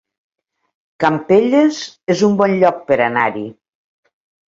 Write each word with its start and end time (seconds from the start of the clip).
Campelles 1.03 1.83
es 2.17 2.27
un 2.31 2.41
bon 2.43 2.59
lloc 2.65 2.83
per 2.91 3.01
anar-hi 3.13 3.49